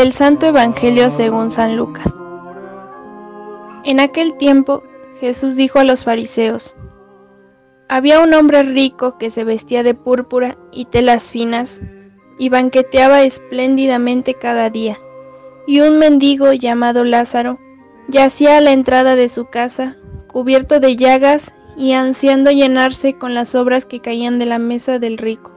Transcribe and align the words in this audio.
Del 0.00 0.14
Santo 0.14 0.46
Evangelio 0.46 1.10
según 1.10 1.50
San 1.50 1.76
Lucas. 1.76 2.10
En 3.84 4.00
aquel 4.00 4.34
tiempo 4.38 4.82
Jesús 5.20 5.56
dijo 5.56 5.78
a 5.78 5.84
los 5.84 6.04
fariseos, 6.04 6.74
Había 7.86 8.20
un 8.20 8.32
hombre 8.32 8.62
rico 8.62 9.18
que 9.18 9.28
se 9.28 9.44
vestía 9.44 9.82
de 9.82 9.92
púrpura 9.92 10.56
y 10.72 10.86
telas 10.86 11.30
finas 11.30 11.82
y 12.38 12.48
banqueteaba 12.48 13.24
espléndidamente 13.24 14.32
cada 14.32 14.70
día, 14.70 14.96
y 15.66 15.80
un 15.80 15.98
mendigo 15.98 16.54
llamado 16.54 17.04
Lázaro 17.04 17.58
yacía 18.08 18.56
a 18.56 18.62
la 18.62 18.72
entrada 18.72 19.16
de 19.16 19.28
su 19.28 19.50
casa, 19.50 19.98
cubierto 20.28 20.80
de 20.80 20.96
llagas 20.96 21.52
y 21.76 21.92
ansiando 21.92 22.50
llenarse 22.50 23.18
con 23.18 23.34
las 23.34 23.54
obras 23.54 23.84
que 23.84 24.00
caían 24.00 24.38
de 24.38 24.46
la 24.46 24.58
mesa 24.58 24.98
del 24.98 25.18
rico, 25.18 25.52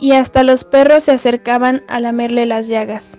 y 0.00 0.14
hasta 0.14 0.42
los 0.42 0.64
perros 0.64 1.04
se 1.04 1.12
acercaban 1.12 1.84
a 1.86 2.00
lamerle 2.00 2.44
las 2.44 2.66
llagas. 2.66 3.18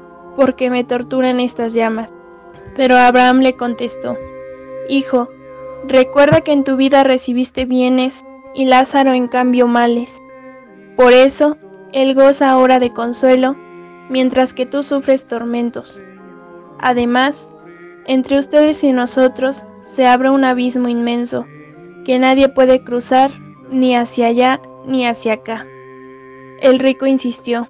porque 0.35 0.69
me 0.69 0.83
torturan 0.83 1.39
estas 1.39 1.73
llamas. 1.73 2.13
Pero 2.75 2.97
Abraham 2.97 3.39
le 3.39 3.55
contestó, 3.55 4.17
Hijo, 4.87 5.29
recuerda 5.87 6.41
que 6.41 6.51
en 6.51 6.63
tu 6.63 6.75
vida 6.75 7.03
recibiste 7.03 7.65
bienes 7.65 8.23
y 8.53 8.65
Lázaro 8.65 9.13
en 9.13 9.27
cambio 9.27 9.67
males. 9.67 10.21
Por 10.95 11.13
eso, 11.13 11.57
él 11.93 12.15
goza 12.15 12.49
ahora 12.49 12.79
de 12.79 12.93
consuelo, 12.93 13.55
mientras 14.09 14.53
que 14.53 14.65
tú 14.65 14.83
sufres 14.83 15.25
tormentos. 15.25 16.01
Además, 16.79 17.49
entre 18.05 18.37
ustedes 18.37 18.83
y 18.83 18.91
nosotros 18.91 19.63
se 19.81 20.07
abre 20.07 20.29
un 20.29 20.43
abismo 20.43 20.87
inmenso, 20.87 21.45
que 22.05 22.19
nadie 22.19 22.49
puede 22.49 22.83
cruzar 22.83 23.31
ni 23.69 23.95
hacia 23.95 24.27
allá 24.27 24.61
ni 24.85 25.05
hacia 25.05 25.33
acá. 25.33 25.65
El 26.59 26.79
rico 26.79 27.05
insistió, 27.05 27.69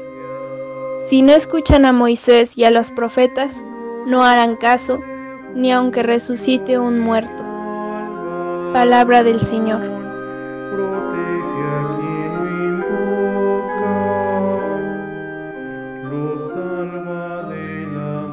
si 1.07 1.21
no 1.21 1.33
escuchan 1.33 1.85
a 1.85 1.91
Moisés 1.91 2.57
y 2.57 2.63
a 2.63 2.71
los 2.71 2.91
profetas, 2.91 3.63
no 4.07 4.23
harán 4.23 4.55
caso, 4.55 4.99
ni 5.55 5.71
aunque 5.71 6.03
resucite 6.03 6.79
un 6.79 6.99
muerto. 6.99 7.43
Palabra 8.73 9.23
del 9.23 9.39
Señor. 9.39 9.81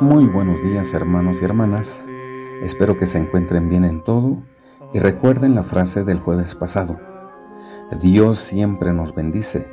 Muy 0.00 0.26
buenos 0.26 0.62
días 0.62 0.94
hermanos 0.94 1.42
y 1.42 1.44
hermanas. 1.44 2.02
Espero 2.62 2.96
que 2.96 3.06
se 3.06 3.18
encuentren 3.18 3.68
bien 3.68 3.84
en 3.84 4.02
todo 4.02 4.38
y 4.92 5.00
recuerden 5.00 5.54
la 5.54 5.64
frase 5.64 6.04
del 6.04 6.20
jueves 6.20 6.54
pasado. 6.54 6.98
Dios 8.00 8.38
siempre 8.38 8.92
nos 8.92 9.14
bendice. 9.14 9.68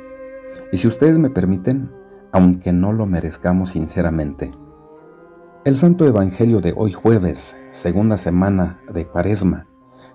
Y 0.72 0.78
si 0.78 0.88
ustedes 0.88 1.18
me 1.18 1.30
permiten, 1.30 1.90
aunque 2.36 2.74
no 2.74 2.92
lo 2.92 3.06
merezcamos 3.06 3.70
sinceramente. 3.70 4.50
El 5.64 5.78
Santo 5.78 6.06
Evangelio 6.06 6.60
de 6.60 6.74
hoy 6.76 6.92
jueves, 6.92 7.56
segunda 7.70 8.18
semana 8.18 8.82
de 8.92 9.06
Cuaresma, 9.06 9.68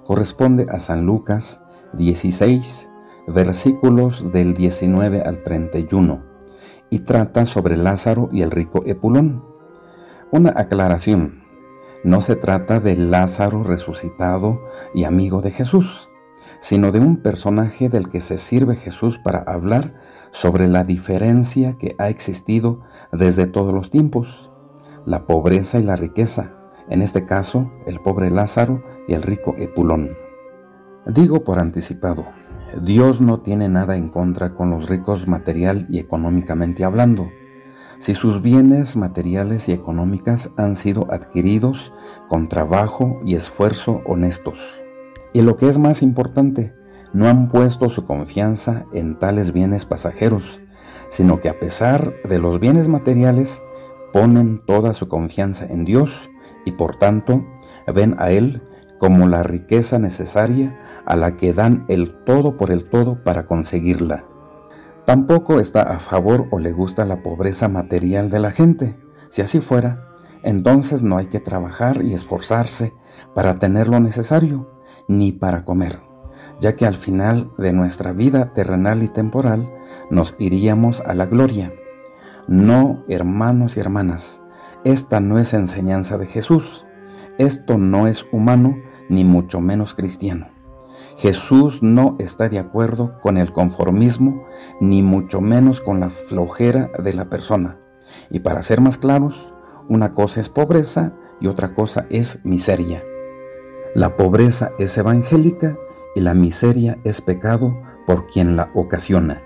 corresponde 0.05 0.67
a 0.69 0.79
San 0.79 1.03
Lucas 1.03 1.61
16, 1.93 2.87
versículos 3.25 4.31
del 4.31 4.53
19 4.53 5.23
al 5.23 5.41
31, 5.41 6.21
y 6.91 6.99
trata 6.99 7.47
sobre 7.47 7.75
Lázaro 7.75 8.29
y 8.31 8.43
el 8.43 8.51
rico 8.51 8.83
Epulón. 8.85 9.43
Una 10.29 10.53
aclaración, 10.55 11.41
no 12.03 12.21
se 12.21 12.35
trata 12.35 12.79
de 12.79 12.97
Lázaro 12.97 13.63
resucitado 13.63 14.61
y 14.93 15.05
amigo 15.05 15.41
de 15.41 15.49
Jesús, 15.49 16.10
sino 16.61 16.91
de 16.91 16.99
un 16.99 17.17
personaje 17.17 17.89
del 17.89 18.07
que 18.07 18.21
se 18.21 18.37
sirve 18.37 18.75
Jesús 18.75 19.17
para 19.17 19.39
hablar 19.39 19.95
sobre 20.31 20.67
la 20.67 20.83
diferencia 20.83 21.73
que 21.73 21.95
ha 21.97 22.07
existido 22.07 22.81
desde 23.11 23.47
todos 23.47 23.73
los 23.73 23.89
tiempos, 23.89 24.51
la 25.05 25.25
pobreza 25.25 25.79
y 25.79 25.83
la 25.83 25.95
riqueza, 25.95 26.53
en 26.89 27.01
este 27.01 27.25
caso 27.25 27.71
el 27.85 27.99
pobre 27.99 28.29
Lázaro 28.29 28.83
y 29.07 29.13
el 29.13 29.23
rico 29.23 29.55
Epulón. 29.57 30.11
Digo 31.07 31.43
por 31.43 31.59
anticipado, 31.59 32.25
Dios 32.81 33.19
no 33.19 33.39
tiene 33.41 33.67
nada 33.67 33.97
en 33.97 34.09
contra 34.09 34.53
con 34.53 34.69
los 34.69 34.87
ricos 34.87 35.27
material 35.27 35.87
y 35.89 35.99
económicamente 35.99 36.83
hablando, 36.83 37.29
si 37.99 38.13
sus 38.13 38.41
bienes 38.41 38.95
materiales 38.95 39.67
y 39.67 39.73
económicas 39.73 40.51
han 40.57 40.75
sido 40.75 41.11
adquiridos 41.11 41.91
con 42.29 42.47
trabajo 42.47 43.19
y 43.25 43.35
esfuerzo 43.35 44.01
honestos. 44.05 44.81
Y 45.33 45.41
lo 45.41 45.55
que 45.55 45.69
es 45.69 45.77
más 45.77 46.01
importante, 46.01 46.73
no 47.13 47.27
han 47.27 47.49
puesto 47.49 47.89
su 47.89 48.05
confianza 48.05 48.85
en 48.93 49.19
tales 49.19 49.51
bienes 49.51 49.85
pasajeros, 49.85 50.61
sino 51.09 51.39
que 51.39 51.49
a 51.49 51.59
pesar 51.59 52.13
de 52.23 52.39
los 52.39 52.59
bienes 52.59 52.87
materiales, 52.87 53.61
ponen 54.13 54.61
toda 54.65 54.93
su 54.93 55.07
confianza 55.07 55.65
en 55.65 55.85
Dios 55.85 56.29
y 56.65 56.73
por 56.73 56.97
tanto 56.97 57.45
ven 57.93 58.15
a 58.19 58.31
Él 58.31 58.61
como 58.99 59.27
la 59.27 59.41
riqueza 59.41 59.99
necesaria 59.99 60.79
a 61.05 61.15
la 61.15 61.35
que 61.35 61.53
dan 61.53 61.85
el 61.87 62.23
todo 62.23 62.57
por 62.57 62.71
el 62.71 62.85
todo 62.85 63.23
para 63.23 63.47
conseguirla. 63.47 64.25
Tampoco 65.05 65.59
está 65.59 65.81
a 65.81 65.99
favor 65.99 66.47
o 66.51 66.59
le 66.59 66.71
gusta 66.71 67.05
la 67.05 67.23
pobreza 67.23 67.67
material 67.67 68.29
de 68.29 68.39
la 68.39 68.51
gente. 68.51 68.97
Si 69.31 69.41
así 69.41 69.59
fuera, 69.59 70.07
entonces 70.43 71.01
no 71.01 71.17
hay 71.17 71.27
que 71.27 71.39
trabajar 71.39 72.03
y 72.03 72.13
esforzarse 72.13 72.93
para 73.33 73.55
tener 73.55 73.87
lo 73.87 73.99
necesario, 73.99 74.70
ni 75.11 75.33
para 75.33 75.65
comer, 75.65 75.99
ya 76.59 76.75
que 76.75 76.85
al 76.85 76.95
final 76.95 77.51
de 77.57 77.73
nuestra 77.73 78.13
vida 78.13 78.53
terrenal 78.53 79.03
y 79.03 79.09
temporal 79.09 79.69
nos 80.09 80.35
iríamos 80.39 81.01
a 81.01 81.13
la 81.13 81.25
gloria. 81.25 81.73
No, 82.47 83.03
hermanos 83.09 83.75
y 83.75 83.81
hermanas, 83.81 84.41
esta 84.85 85.19
no 85.19 85.37
es 85.37 85.53
enseñanza 85.53 86.17
de 86.17 86.27
Jesús. 86.27 86.85
Esto 87.37 87.77
no 87.77 88.07
es 88.07 88.25
humano 88.31 88.77
ni 89.09 89.25
mucho 89.25 89.59
menos 89.59 89.95
cristiano. 89.95 90.47
Jesús 91.17 91.83
no 91.83 92.15
está 92.17 92.47
de 92.47 92.59
acuerdo 92.59 93.19
con 93.19 93.37
el 93.37 93.51
conformismo 93.51 94.45
ni 94.79 95.03
mucho 95.03 95.41
menos 95.41 95.81
con 95.81 95.99
la 95.99 96.09
flojera 96.09 96.89
de 97.03 97.13
la 97.13 97.29
persona. 97.29 97.79
Y 98.29 98.39
para 98.39 98.63
ser 98.63 98.79
más 98.79 98.97
claros, 98.97 99.53
una 99.89 100.13
cosa 100.13 100.39
es 100.39 100.49
pobreza 100.49 101.13
y 101.41 101.47
otra 101.47 101.73
cosa 101.75 102.05
es 102.09 102.39
miseria. 102.43 103.03
La 103.93 104.15
pobreza 104.15 104.71
es 104.79 104.97
evangélica 104.97 105.77
y 106.15 106.21
la 106.21 106.33
miseria 106.33 106.97
es 107.03 107.19
pecado 107.19 107.77
por 108.07 108.25
quien 108.25 108.55
la 108.55 108.69
ocasiona. 108.73 109.41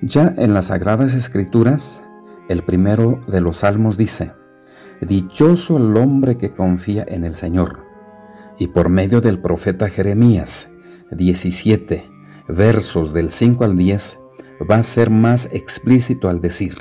Ya 0.00 0.32
en 0.36 0.54
las 0.54 0.66
Sagradas 0.66 1.12
Escrituras, 1.12 2.04
el 2.48 2.62
primero 2.62 3.20
de 3.26 3.40
los 3.40 3.58
salmos 3.58 3.96
dice, 3.96 4.32
Dichoso 5.00 5.76
el 5.76 5.96
hombre 5.96 6.36
que 6.36 6.50
confía 6.50 7.04
en 7.08 7.24
el 7.24 7.34
Señor. 7.34 7.80
Y 8.60 8.68
por 8.68 8.90
medio 8.90 9.20
del 9.20 9.40
profeta 9.40 9.88
Jeremías 9.88 10.68
17, 11.10 12.08
versos 12.46 13.12
del 13.12 13.32
5 13.32 13.64
al 13.64 13.76
10, 13.76 14.20
va 14.70 14.76
a 14.76 14.82
ser 14.84 15.10
más 15.10 15.48
explícito 15.52 16.28
al 16.28 16.40
decir, 16.40 16.76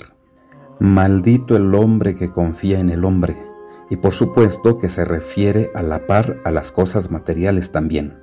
Maldito 0.80 1.56
el 1.56 1.74
hombre 1.74 2.13
que 2.13 2.30
confía 2.30 2.80
en 2.80 2.92
el 2.92 3.04
hombre 3.04 3.53
y 3.89 3.97
por 3.97 4.13
supuesto 4.13 4.77
que 4.77 4.89
se 4.89 5.06
refiere 5.06 5.71
a 5.75 5.83
la 5.83 6.06
par 6.07 6.41
a 6.45 6.51
las 6.51 6.71
cosas 6.71 7.12
materiales 7.12 7.71
también. 7.71 8.15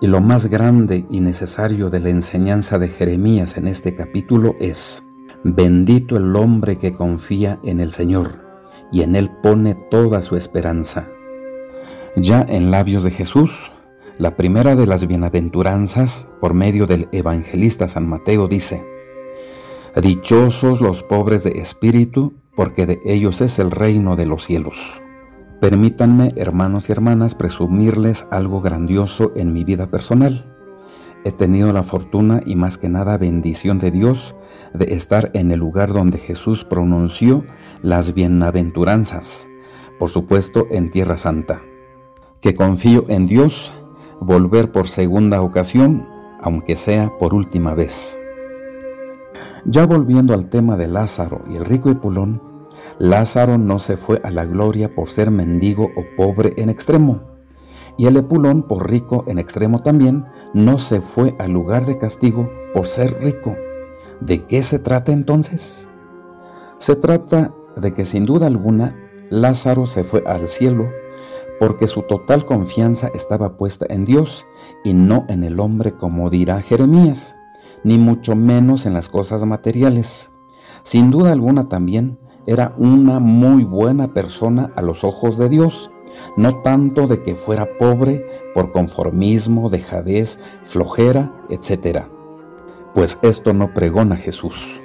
Y 0.00 0.06
lo 0.06 0.20
más 0.20 0.46
grande 0.46 1.06
y 1.10 1.20
necesario 1.20 1.90
de 1.90 2.00
la 2.00 2.10
enseñanza 2.10 2.78
de 2.78 2.88
Jeremías 2.88 3.56
en 3.56 3.68
este 3.68 3.94
capítulo 3.94 4.54
es, 4.60 5.02
Bendito 5.46 6.16
el 6.16 6.34
hombre 6.36 6.78
que 6.78 6.92
confía 6.92 7.60
en 7.64 7.78
el 7.80 7.92
Señor 7.92 8.42
y 8.90 9.02
en 9.02 9.14
Él 9.14 9.30
pone 9.42 9.74
toda 9.90 10.22
su 10.22 10.36
esperanza. 10.36 11.10
Ya 12.16 12.42
en 12.48 12.70
labios 12.70 13.04
de 13.04 13.10
Jesús, 13.10 13.70
la 14.16 14.36
primera 14.36 14.76
de 14.76 14.86
las 14.86 15.06
bienaventuranzas 15.06 16.28
por 16.40 16.54
medio 16.54 16.86
del 16.86 17.08
evangelista 17.12 17.88
San 17.88 18.08
Mateo 18.08 18.46
dice, 18.46 18.86
Dichosos 20.00 20.80
los 20.80 21.02
pobres 21.02 21.44
de 21.44 21.50
espíritu, 21.58 22.34
porque 22.56 22.86
de 22.86 23.00
ellos 23.04 23.40
es 23.40 23.58
el 23.58 23.70
reino 23.70 24.16
de 24.16 24.26
los 24.26 24.44
cielos. 24.44 25.00
Permítanme, 25.60 26.30
hermanos 26.36 26.88
y 26.88 26.92
hermanas, 26.92 27.34
presumirles 27.34 28.26
algo 28.30 28.60
grandioso 28.60 29.32
en 29.34 29.52
mi 29.52 29.64
vida 29.64 29.90
personal. 29.90 30.54
He 31.24 31.32
tenido 31.32 31.72
la 31.72 31.82
fortuna 31.82 32.40
y 32.44 32.54
más 32.54 32.76
que 32.76 32.90
nada 32.90 33.16
bendición 33.16 33.78
de 33.78 33.90
Dios 33.90 34.34
de 34.74 34.94
estar 34.94 35.30
en 35.32 35.50
el 35.52 35.60
lugar 35.60 35.92
donde 35.92 36.18
Jesús 36.18 36.64
pronunció 36.64 37.44
las 37.80 38.12
bienaventuranzas, 38.12 39.48
por 39.98 40.10
supuesto 40.10 40.66
en 40.70 40.90
Tierra 40.90 41.16
Santa. 41.16 41.62
Que 42.42 42.54
confío 42.54 43.06
en 43.08 43.26
Dios 43.26 43.72
volver 44.20 44.70
por 44.70 44.88
segunda 44.88 45.40
ocasión, 45.40 46.06
aunque 46.42 46.76
sea 46.76 47.16
por 47.18 47.32
última 47.32 47.74
vez. 47.74 48.18
Ya 49.66 49.86
volviendo 49.86 50.34
al 50.34 50.50
tema 50.50 50.76
de 50.76 50.88
Lázaro 50.88 51.42
y 51.50 51.56
el 51.56 51.64
rico 51.64 51.90
Epulón, 51.90 52.42
Lázaro 52.98 53.58
no 53.58 53.78
se 53.78 53.96
fue 53.96 54.20
a 54.22 54.30
la 54.30 54.44
gloria 54.44 54.94
por 54.94 55.08
ser 55.08 55.30
mendigo 55.30 55.90
o 55.96 56.04
pobre 56.16 56.52
en 56.56 56.68
extremo 56.68 57.34
y 57.96 58.06
el 58.06 58.16
Epulón, 58.16 58.62
por 58.62 58.90
rico 58.90 59.24
en 59.26 59.38
extremo 59.38 59.80
también, 59.80 60.24
no 60.52 60.78
se 60.78 61.00
fue 61.00 61.36
al 61.38 61.52
lugar 61.52 61.86
de 61.86 61.98
castigo 61.98 62.50
por 62.72 62.86
ser 62.86 63.22
rico. 63.22 63.56
¿De 64.20 64.46
qué 64.46 64.62
se 64.62 64.78
trata 64.78 65.12
entonces? 65.12 65.88
Se 66.78 66.96
trata 66.96 67.54
de 67.76 67.94
que 67.94 68.04
sin 68.04 68.24
duda 68.24 68.46
alguna 68.46 68.96
Lázaro 69.30 69.86
se 69.86 70.04
fue 70.04 70.22
al 70.26 70.48
cielo 70.48 70.88
porque 71.60 71.86
su 71.86 72.02
total 72.02 72.44
confianza 72.44 73.10
estaba 73.14 73.56
puesta 73.56 73.86
en 73.88 74.04
Dios 74.04 74.44
y 74.82 74.92
no 74.92 75.24
en 75.28 75.44
el 75.44 75.60
hombre 75.60 75.92
como 75.92 76.28
dirá 76.28 76.60
Jeremías, 76.60 77.36
ni 77.84 77.98
mucho 77.98 78.34
menos 78.34 78.86
en 78.86 78.94
las 78.94 79.08
cosas 79.08 79.44
materiales. 79.44 80.32
Sin 80.82 81.10
duda 81.10 81.32
alguna 81.32 81.68
también 81.68 82.18
era 82.46 82.74
una 82.76 83.20
muy 83.20 83.64
buena 83.64 84.12
persona 84.12 84.72
a 84.76 84.82
los 84.82 85.04
ojos 85.04 85.38
de 85.38 85.48
Dios, 85.48 85.90
no 86.36 86.60
tanto 86.62 87.06
de 87.06 87.22
que 87.22 87.34
fuera 87.36 87.78
pobre 87.78 88.26
por 88.54 88.72
conformismo, 88.72 89.70
dejadez, 89.70 90.38
flojera, 90.64 91.32
etc. 91.48 92.06
Pues 92.94 93.18
esto 93.22 93.52
no 93.52 93.72
pregona 93.72 94.16
Jesús. 94.16 94.80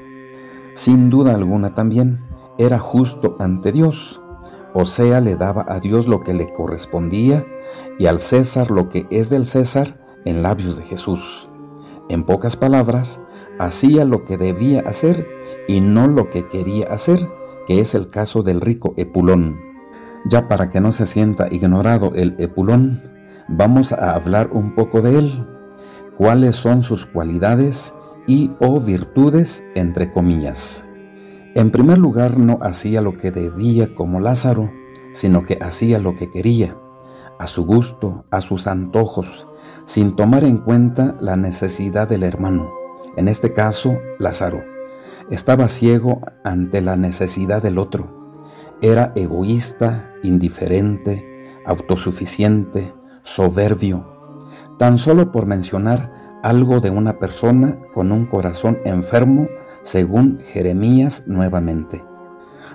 Sin 0.75 1.09
duda 1.09 1.35
alguna 1.35 1.73
también 1.73 2.25
era 2.57 2.79
justo 2.79 3.35
ante 3.39 3.71
Dios, 3.71 4.21
o 4.73 4.85
sea, 4.85 5.19
le 5.19 5.35
daba 5.35 5.65
a 5.67 5.79
Dios 5.79 6.07
lo 6.07 6.21
que 6.21 6.33
le 6.33 6.53
correspondía 6.53 7.45
y 7.97 8.05
al 8.05 8.19
César 8.19 8.69
lo 8.71 8.89
que 8.89 9.07
es 9.09 9.29
del 9.29 9.45
César 9.45 9.99
en 10.25 10.43
labios 10.43 10.77
de 10.77 10.83
Jesús. 10.83 11.48
En 12.09 12.23
pocas 12.23 12.56
palabras, 12.56 13.21
hacía 13.59 14.03
lo 14.03 14.25
que 14.25 14.38
debía 14.38 14.81
hacer 14.81 15.27
y 15.67 15.79
no 15.79 16.07
lo 16.07 16.29
que 16.31 16.47
quería 16.47 16.88
hacer, 16.88 17.29
que 17.67 17.81
es 17.81 17.94
el 17.94 18.09
caso 18.09 18.41
del 18.41 18.61
rico 18.61 18.95
Epulón. 18.97 19.59
Ya 20.25 20.47
para 20.47 20.71
que 20.71 20.81
no 20.81 20.91
se 20.91 21.06
sienta 21.06 21.47
ignorado 21.51 22.11
el 22.15 22.35
Epulón, 22.39 23.03
vamos 23.47 23.94
a 23.94 24.15
hablar 24.15 24.50
un 24.51 24.73
poco 24.73 25.01
de 25.01 25.19
él, 25.19 25.47
cuáles 26.17 26.56
son 26.56 26.81
sus 26.81 27.06
cualidades 27.06 27.94
y 28.25 28.51
o 28.59 28.79
virtudes 28.79 29.63
entre 29.75 30.11
comillas. 30.11 30.85
En 31.53 31.69
primer 31.69 32.00
lugar, 32.00 32.39
no 32.39 32.57
hacía 32.61 33.01
lo 33.01 33.17
que 33.17 33.31
debía 33.31 33.94
como 33.94 34.19
Lázaro, 34.19 34.71
sino 35.13 35.45
que 35.45 35.59
hacía 35.61 36.00
lo 36.00 36.15
que 36.15 36.29
quería, 36.29 36.75
a 37.38 37.47
su 37.47 37.65
gusto, 37.65 38.25
a 38.31 38.41
sus 38.41 38.67
antojos, 38.67 39.47
sin 39.86 40.16
tomar 40.16 40.44
en 40.44 40.57
cuenta 40.57 41.16
la 41.19 41.36
necesidad 41.36 42.07
del 42.07 42.24
hermano, 42.24 42.71
en 43.18 43.27
este 43.27 43.54
caso 43.54 43.98
Lázaro. 44.19 44.63
Estaba 45.30 45.68
ciego 45.68 46.21
ante 46.44 46.81
la 46.81 46.95
necesidad 46.95 47.62
del 47.62 47.77
otro 47.77 48.19
era 48.81 49.12
egoísta, 49.16 50.13
indiferente, 50.24 51.54
autosuficiente, 51.66 52.94
soberbio, 53.24 54.38
tan 54.77 54.98
solo 54.98 55.31
por 55.31 55.45
mencionar 55.45 56.39
algo 56.44 56.80
de 56.80 56.89
una 56.89 57.19
persona 57.19 57.77
con 57.94 58.13
un 58.13 58.25
corazón 58.25 58.80
enfermo, 58.86 59.48
según 59.83 60.39
Jeremías 60.39 61.24
nuevamente. 61.27 62.06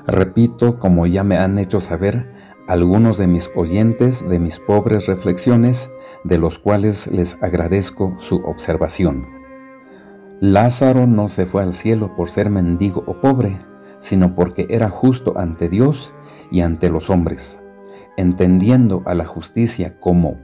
Repito, 0.07 0.79
como 0.79 1.07
ya 1.07 1.25
me 1.25 1.39
han 1.39 1.59
hecho 1.59 1.81
saber 1.81 2.35
algunos 2.67 3.19
de 3.19 3.27
mis 3.27 3.51
oyentes 3.55 4.27
de 4.29 4.39
mis 4.39 4.59
pobres 4.59 5.07
reflexiones, 5.07 5.91
de 6.25 6.39
los 6.39 6.59
cuales 6.59 7.07
les 7.09 7.43
agradezco 7.43 8.15
su 8.19 8.37
observación. 8.37 9.27
Lázaro 10.41 11.07
no 11.07 11.29
se 11.29 11.47
fue 11.47 11.63
al 11.63 11.75
cielo 11.75 12.17
por 12.17 12.31
ser 12.31 12.51
mendigo 12.51 13.05
o 13.07 13.21
pobre, 13.21 13.59
sino 14.01 14.35
porque 14.35 14.67
era 14.69 14.91
justo 14.91 15.35
ante 15.37 15.69
Dios 15.69 16.15
y 16.51 16.61
ante 16.61 16.91
los 16.91 17.11
hombres, 17.11 17.61
entendiendo 18.17 19.03
a 19.07 19.15
la 19.15 19.25
justicia 19.25 19.99
como 20.01 20.39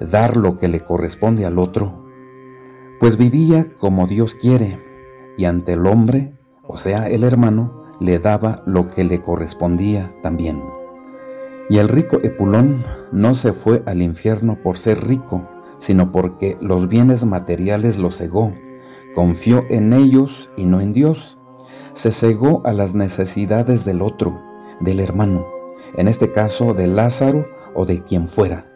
dar 0.00 0.36
lo 0.36 0.58
que 0.58 0.68
le 0.68 0.80
corresponde 0.80 1.44
al 1.44 1.58
otro, 1.58 2.06
pues 3.00 3.16
vivía 3.16 3.74
como 3.78 4.06
Dios 4.06 4.34
quiere, 4.34 4.80
y 5.36 5.46
ante 5.46 5.72
el 5.72 5.86
hombre, 5.86 6.34
o 6.62 6.78
sea, 6.78 7.08
el 7.08 7.24
hermano, 7.24 7.84
le 8.00 8.18
daba 8.18 8.62
lo 8.66 8.88
que 8.88 9.04
le 9.04 9.20
correspondía 9.20 10.14
también. 10.22 10.71
Y 11.68 11.78
el 11.78 11.88
rico 11.88 12.18
Epulón 12.22 12.84
no 13.12 13.34
se 13.34 13.52
fue 13.52 13.82
al 13.86 14.02
infierno 14.02 14.58
por 14.62 14.78
ser 14.78 15.06
rico, 15.06 15.48
sino 15.78 16.12
porque 16.12 16.56
los 16.60 16.88
bienes 16.88 17.24
materiales 17.24 17.98
lo 17.98 18.12
cegó, 18.12 18.54
confió 19.14 19.64
en 19.68 19.92
ellos 19.92 20.50
y 20.56 20.64
no 20.64 20.80
en 20.80 20.92
Dios, 20.92 21.38
se 21.94 22.12
cegó 22.12 22.62
a 22.64 22.72
las 22.72 22.94
necesidades 22.94 23.84
del 23.84 24.02
otro, 24.02 24.40
del 24.80 25.00
hermano, 25.00 25.46
en 25.94 26.08
este 26.08 26.32
caso 26.32 26.74
de 26.74 26.86
Lázaro 26.86 27.46
o 27.74 27.84
de 27.84 28.00
quien 28.00 28.28
fuera, 28.28 28.66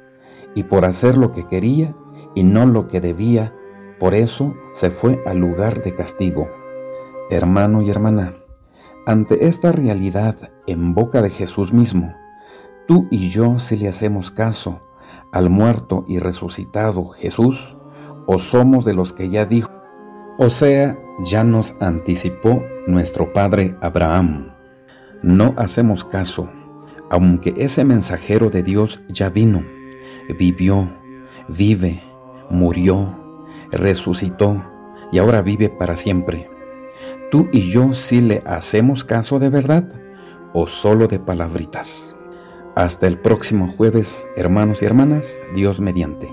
y 0.55 0.65
por 0.65 0.85
hacer 0.85 1.17
lo 1.17 1.33
que 1.33 1.45
quería 1.45 1.95
y 2.35 2.43
no 2.43 2.67
lo 2.67 2.87
que 2.87 3.01
debía, 3.01 3.55
por 3.99 4.15
eso 4.15 4.55
se 4.75 4.91
fue 4.91 5.23
al 5.27 5.39
lugar 5.39 5.83
de 5.83 5.95
castigo. 5.95 6.49
Hermano 7.31 7.83
y 7.83 7.91
hermana, 7.91 8.35
ante 9.07 9.47
esta 9.47 9.73
realidad 9.73 10.37
en 10.67 10.95
boca 10.95 11.23
de 11.23 11.31
Jesús 11.31 11.73
mismo, 11.73 12.15
tú 12.87 13.07
y 13.11 13.29
yo 13.29 13.59
si 13.59 13.77
le 13.77 13.89
hacemos 13.89 14.31
caso 14.31 14.81
al 15.33 15.51
muerto 15.51 16.05
y 16.09 16.19
resucitado 16.19 17.09
Jesús, 17.09 17.77
o 18.27 18.39
somos 18.39 18.85
de 18.85 18.95
los 18.95 19.13
que 19.13 19.29
ya 19.29 19.45
dijo, 19.45 19.71
o 20.39 20.51
sea, 20.51 20.99
ya 21.21 21.45
nos 21.45 21.75
anticipó 21.81 22.63
nuestro 22.87 23.33
padre 23.33 23.77
Abraham. 23.81 24.53
No 25.23 25.55
hacemos 25.57 26.05
caso, 26.05 26.51
aunque 27.11 27.55
ese 27.57 27.85
mensajero 27.85 28.51
de 28.51 28.63
Dios 28.63 29.01
ya 29.09 29.31
vino, 29.31 29.65
vivió, 30.39 30.89
vive, 31.49 32.03
murió, 32.51 33.17
resucitó 33.71 34.63
y 35.13 35.19
ahora 35.19 35.43
vive 35.43 35.69
para 35.69 35.97
siempre. 35.97 36.51
¿Tú 37.31 37.49
y 37.53 37.71
yo 37.71 37.95
sí 37.95 38.21
le 38.21 38.43
hacemos 38.47 39.05
caso 39.05 39.39
de 39.39 39.49
verdad 39.49 39.89
o 40.53 40.67
solo 40.67 41.09
de 41.09 41.19
palabritas? 41.19 42.16
Hasta 42.77 43.07
el 43.07 43.17
próximo 43.19 43.69
jueves, 43.69 44.27
hermanos 44.37 44.83
y 44.83 44.85
hermanas, 44.85 45.41
Dios 45.55 45.81
mediante. 45.81 46.31